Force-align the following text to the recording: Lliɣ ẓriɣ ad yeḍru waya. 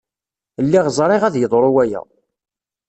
Lliɣ 0.65 0.85
ẓriɣ 0.97 1.21
ad 1.23 1.35
yeḍru 1.37 1.69
waya. 1.75 2.01